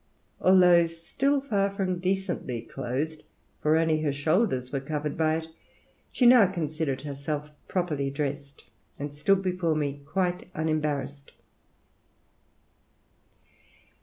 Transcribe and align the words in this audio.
Although 0.39 0.87
still 0.87 1.39
far 1.39 1.69
from 1.69 1.99
decently 1.99 2.63
clothed, 2.63 3.21
for 3.61 3.77
only 3.77 4.01
her 4.01 4.11
shoulders 4.11 4.71
were 4.71 4.79
covered 4.79 5.15
by 5.15 5.35
it, 5.35 5.47
she 6.11 6.25
now 6.25 6.51
considered 6.51 7.03
herself 7.03 7.51
properly 7.67 8.09
dressed, 8.09 8.65
and 8.97 9.13
stood 9.13 9.43
before 9.43 9.75
me 9.75 10.01
quite 10.07 10.49
unembarrassed." 10.55 11.33